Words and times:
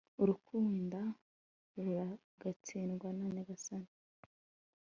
urukunda 0.21 1.01
ruragatsindwa 1.77 3.07
na 3.17 3.25
nyagasani 3.33 3.91